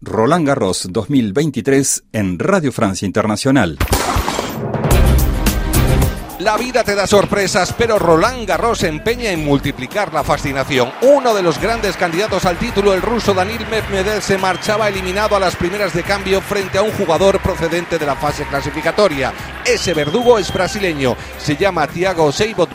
Roland 0.00 0.46
Garros 0.46 0.86
2023 0.90 2.04
en 2.12 2.38
Radio 2.38 2.70
Francia 2.70 3.04
Internacional. 3.04 3.78
La 6.38 6.56
vida 6.56 6.84
te 6.84 6.94
da 6.94 7.08
sorpresas, 7.08 7.74
pero 7.76 7.98
Roland 7.98 8.46
Garros 8.46 8.78
se 8.78 8.86
empeña 8.86 9.32
en 9.32 9.44
multiplicar 9.44 10.14
la 10.14 10.22
fascinación. 10.22 10.92
Uno 11.02 11.34
de 11.34 11.42
los 11.42 11.60
grandes 11.60 11.96
candidatos 11.96 12.44
al 12.44 12.58
título, 12.58 12.94
el 12.94 13.02
ruso 13.02 13.34
Danil 13.34 13.66
Medvedev, 13.68 14.22
se 14.22 14.38
marchaba 14.38 14.88
eliminado 14.88 15.34
a 15.34 15.40
las 15.40 15.56
primeras 15.56 15.92
de 15.92 16.04
cambio 16.04 16.40
frente 16.40 16.78
a 16.78 16.82
un 16.82 16.92
jugador 16.92 17.40
procedente 17.40 17.98
de 17.98 18.06
la 18.06 18.14
fase 18.14 18.44
clasificatoria. 18.44 19.32
Ese 19.66 19.94
verdugo 19.94 20.38
es 20.38 20.52
brasileño, 20.52 21.16
se 21.38 21.56
llama 21.56 21.88
Thiago 21.88 22.30
Seibold 22.30 22.72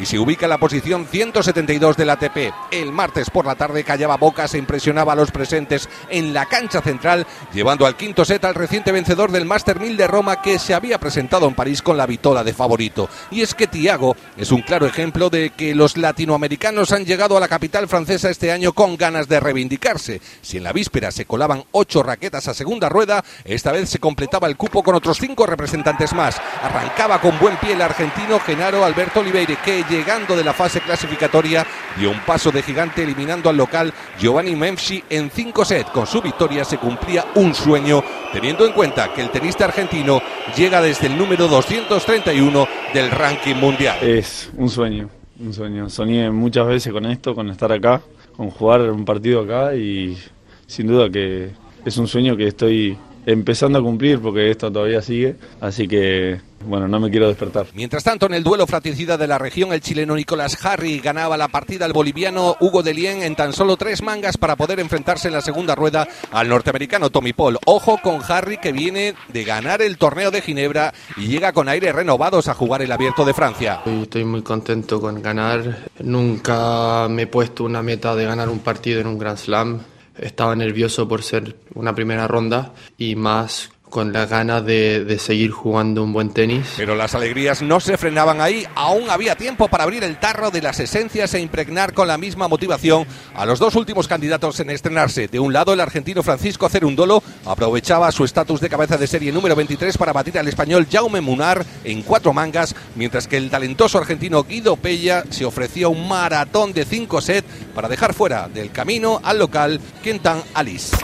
y 0.00 0.06
se 0.06 0.18
ubica 0.18 0.46
en 0.46 0.50
la 0.50 0.58
posición 0.58 1.06
172 1.06 1.96
del 1.96 2.10
ATP. 2.10 2.52
El 2.70 2.92
martes 2.92 3.30
por 3.30 3.46
la 3.46 3.54
tarde 3.54 3.84
callaba 3.84 4.16
bocas 4.16 4.54
e 4.54 4.58
impresionaba 4.58 5.12
a 5.12 5.16
los 5.16 5.30
presentes 5.30 5.88
en 6.08 6.32
la 6.32 6.46
cancha 6.46 6.80
central, 6.80 7.26
llevando 7.52 7.86
al 7.86 7.96
quinto 7.96 8.24
set 8.24 8.44
al 8.44 8.54
reciente 8.54 8.92
vencedor 8.92 9.32
del 9.32 9.44
Master 9.44 9.80
1000 9.80 9.96
de 9.96 10.06
Roma 10.06 10.40
que 10.40 10.58
se 10.58 10.74
había 10.74 10.98
presentado 10.98 11.48
en 11.48 11.54
París 11.54 11.82
con 11.82 11.96
la 11.96 12.06
vitola 12.06 12.44
de 12.44 12.52
favorito. 12.52 13.08
Y 13.30 13.42
es 13.42 13.54
que 13.54 13.66
Tiago 13.66 14.16
es 14.36 14.52
un 14.52 14.62
claro 14.62 14.86
ejemplo 14.86 15.30
de 15.30 15.50
que 15.50 15.74
los 15.74 15.96
latinoamericanos 15.96 16.92
han 16.92 17.04
llegado 17.04 17.36
a 17.36 17.40
la 17.40 17.48
capital 17.48 17.88
francesa 17.88 18.30
este 18.30 18.52
año 18.52 18.72
con 18.72 18.96
ganas 18.96 19.28
de 19.28 19.40
reivindicarse. 19.40 20.20
Si 20.42 20.58
en 20.58 20.64
la 20.64 20.72
víspera 20.72 21.10
se 21.10 21.24
colaban 21.24 21.64
ocho 21.72 22.02
raquetas 22.02 22.48
a 22.48 22.54
segunda 22.54 22.88
rueda, 22.88 23.24
esta 23.44 23.72
vez 23.72 23.88
se 23.88 23.98
completaba 23.98 24.48
el 24.48 24.56
cupo 24.56 24.82
con 24.82 24.94
otros 24.94 25.18
cinco 25.18 25.46
representantes 25.46 26.12
más. 26.12 26.40
Arrancaba 26.62 27.20
con 27.20 27.38
buen 27.38 27.56
pie 27.56 27.72
el 27.72 27.82
argentino 27.82 28.38
Genaro 28.40 28.84
Alberto 28.84 29.20
Oliveira, 29.20 29.60
que 29.62 29.84
llegando 29.88 30.36
de 30.36 30.44
la 30.44 30.52
fase 30.52 30.80
clasificatoria 30.80 31.66
dio 31.96 32.10
un 32.10 32.20
paso 32.20 32.50
de 32.50 32.62
gigante 32.62 33.02
eliminando 33.02 33.48
al 33.50 33.56
local 33.56 33.92
Giovanni 34.18 34.54
Memsi 34.54 35.02
en 35.08 35.30
cinco 35.30 35.64
sets. 35.64 35.90
Con 35.90 36.06
su 36.06 36.20
victoria 36.20 36.64
se 36.64 36.78
cumplía 36.78 37.24
un 37.34 37.54
sueño, 37.54 38.02
teniendo 38.32 38.66
en 38.66 38.72
cuenta 38.72 39.12
que 39.12 39.22
el 39.22 39.30
tenista 39.30 39.64
argentino 39.64 40.20
llega 40.56 40.80
desde 40.80 41.06
el 41.06 41.16
número 41.16 41.48
231 41.48 42.68
del 42.92 43.10
ranking 43.10 43.56
mundial. 43.56 43.98
Es 44.02 44.50
un 44.56 44.68
sueño, 44.68 45.08
un 45.40 45.52
sueño. 45.52 45.88
Soñé 45.88 46.30
muchas 46.30 46.66
veces 46.66 46.92
con 46.92 47.06
esto, 47.06 47.34
con 47.34 47.48
estar 47.50 47.72
acá, 47.72 48.02
con 48.36 48.50
jugar 48.50 48.82
un 48.90 49.04
partido 49.04 49.42
acá 49.42 49.74
y 49.74 50.18
sin 50.66 50.86
duda 50.86 51.10
que 51.10 51.50
es 51.84 51.96
un 51.96 52.06
sueño 52.06 52.36
que 52.36 52.46
estoy 52.46 52.98
empezando 53.28 53.78
a 53.78 53.82
cumplir 53.82 54.20
porque 54.20 54.50
esto 54.50 54.72
todavía 54.72 55.02
sigue. 55.02 55.36
Así 55.60 55.86
que 55.86 56.40
bueno, 56.64 56.88
no 56.88 56.98
me 56.98 57.10
quiero 57.10 57.28
despertar. 57.28 57.66
Mientras 57.74 58.02
tanto, 58.02 58.26
en 58.26 58.34
el 58.34 58.42
duelo 58.42 58.66
fratricida 58.66 59.16
de 59.16 59.26
la 59.26 59.38
región, 59.38 59.72
el 59.72 59.80
chileno 59.80 60.16
Nicolás 60.16 60.64
Harry 60.64 60.98
ganaba 60.98 61.36
la 61.36 61.48
partida 61.48 61.84
al 61.84 61.92
boliviano 61.92 62.56
Hugo 62.60 62.82
Delien 62.82 63.22
en 63.22 63.36
tan 63.36 63.52
solo 63.52 63.76
tres 63.76 64.02
mangas 64.02 64.36
para 64.36 64.56
poder 64.56 64.80
enfrentarse 64.80 65.28
en 65.28 65.34
la 65.34 65.40
segunda 65.40 65.74
rueda 65.74 66.08
al 66.32 66.48
norteamericano 66.48 67.10
Tommy 67.10 67.32
Paul. 67.32 67.58
Ojo 67.66 67.98
con 68.02 68.20
Harry 68.28 68.58
que 68.58 68.72
viene 68.72 69.14
de 69.32 69.44
ganar 69.44 69.82
el 69.82 69.98
torneo 69.98 70.30
de 70.30 70.42
Ginebra 70.42 70.92
y 71.16 71.28
llega 71.28 71.52
con 71.52 71.68
aires 71.68 71.94
renovados 71.94 72.48
a 72.48 72.54
jugar 72.54 72.82
el 72.82 72.92
abierto 72.92 73.24
de 73.24 73.34
Francia. 73.34 73.82
Estoy 73.84 74.24
muy 74.24 74.42
contento 74.42 75.00
con 75.00 75.22
ganar. 75.22 75.88
Nunca 76.00 77.06
me 77.08 77.22
he 77.22 77.26
puesto 77.26 77.64
una 77.64 77.82
meta 77.82 78.16
de 78.16 78.24
ganar 78.24 78.48
un 78.48 78.60
partido 78.60 79.00
en 79.00 79.06
un 79.06 79.18
Grand 79.18 79.38
Slam. 79.38 79.80
Estaba 80.18 80.54
nervioso 80.56 81.08
por 81.08 81.22
ser 81.22 81.56
una 81.74 81.94
primera 81.94 82.26
ronda 82.28 82.74
y 82.96 83.14
más 83.16 83.70
con 83.90 84.12
la 84.12 84.26
ganas 84.26 84.64
de, 84.64 85.18
seguir 85.18 85.50
jugando 85.50 86.02
un 86.02 86.12
buen 86.12 86.30
tenis. 86.30 86.74
Pero 86.76 86.94
las 86.94 87.14
alegrías 87.14 87.62
no 87.62 87.80
se 87.80 87.96
frenaban 87.96 88.40
ahí, 88.40 88.66
aún 88.74 89.10
había 89.10 89.36
tiempo 89.36 89.68
para 89.68 89.84
abrir 89.84 90.04
el 90.04 90.18
tarro 90.18 90.50
de 90.50 90.62
las 90.62 90.80
esencias 90.80 91.34
e 91.34 91.40
impregnar 91.40 91.92
con 91.92 92.08
la 92.08 92.18
misma 92.18 92.48
motivación 92.48 93.06
a 93.34 93.46
los 93.46 93.58
dos 93.58 93.74
últimos 93.74 94.08
candidatos 94.08 94.60
en 94.60 94.70
estrenarse. 94.70 95.28
De 95.28 95.40
un 95.40 95.52
lado, 95.52 95.72
el 95.72 95.80
argentino 95.80 96.22
Francisco 96.22 96.68
Cerundolo 96.68 97.22
aprovechaba 97.44 98.12
su 98.12 98.24
estatus 98.24 98.60
de 98.60 98.68
cabeza 98.68 98.96
de 98.96 99.06
serie 99.06 99.32
número 99.32 99.56
23 99.56 99.96
para 99.98 100.12
batir 100.12 100.38
al 100.38 100.48
español 100.48 100.86
Jaume 100.90 101.20
Munar 101.20 101.64
en 101.84 102.02
cuatro 102.02 102.32
mangas, 102.32 102.74
mientras 102.94 103.26
que 103.26 103.36
el 103.36 103.50
talentoso 103.50 103.98
argentino 103.98 104.44
Guido 104.44 104.76
Pella 104.76 105.24
se 105.30 105.44
ofrecía 105.44 105.88
un 105.88 106.08
maratón 106.08 106.72
de 106.72 106.84
cinco 106.84 107.20
sets 107.20 107.48
para 107.74 107.88
dejar 107.88 108.14
fuera 108.14 108.48
del 108.48 108.70
camino 108.70 109.20
al 109.22 109.38
local 109.38 109.80
Quentin 110.02 110.42
Alice. 110.54 110.96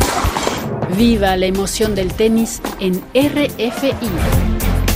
Viva 0.90 1.36
la 1.36 1.46
emoción 1.46 1.94
del 1.94 2.12
tenis 2.12 2.60
en 2.78 3.00
RFI. 3.14 4.08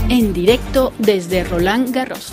En 0.08 0.32
directo 0.32 0.92
desde 0.98 1.44
Roland 1.44 1.92
Garros. 1.94 2.32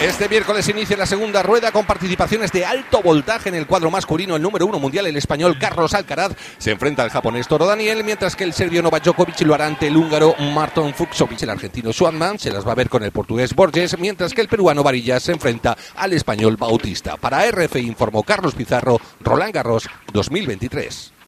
Este 0.00 0.28
miércoles 0.28 0.68
inicia 0.68 0.96
la 0.96 1.06
segunda 1.06 1.42
rueda 1.42 1.70
con 1.70 1.86
participaciones 1.86 2.50
de 2.52 2.64
alto 2.64 3.02
voltaje 3.02 3.48
en 3.48 3.54
el 3.54 3.66
cuadro 3.66 3.90
masculino. 3.90 4.34
El 4.36 4.42
número 4.42 4.66
uno 4.66 4.78
mundial, 4.78 5.06
el 5.06 5.16
español 5.16 5.58
Carlos 5.58 5.94
Alcaraz, 5.94 6.32
se 6.58 6.72
enfrenta 6.72 7.02
al 7.02 7.10
japonés 7.10 7.46
Toro 7.46 7.66
Daniel, 7.66 8.02
mientras 8.02 8.34
que 8.34 8.44
el 8.44 8.52
serbio 8.52 8.82
Novak 8.82 9.04
Djokovic 9.04 9.40
lo 9.42 9.54
hará 9.54 9.68
el 9.80 9.96
húngaro 9.96 10.34
Marton 10.38 10.92
Fuxovic. 10.92 11.42
El 11.42 11.50
argentino 11.50 11.92
Schwanman 11.92 12.38
se 12.38 12.50
las 12.50 12.66
va 12.66 12.72
a 12.72 12.76
ver 12.76 12.88
con 12.88 13.04
el 13.04 13.12
portugués 13.12 13.54
Borges, 13.54 13.98
mientras 13.98 14.34
que 14.34 14.40
el 14.40 14.48
peruano 14.48 14.82
Varillas 14.82 15.22
se 15.22 15.32
enfrenta 15.32 15.76
al 15.94 16.12
español 16.12 16.56
Bautista. 16.56 17.16
Para 17.16 17.48
RFI 17.48 17.80
informó 17.80 18.22
Carlos 18.22 18.54
Pizarro, 18.54 19.00
Roland 19.20 19.54
Garros 19.54 19.88
2023. 20.12 21.12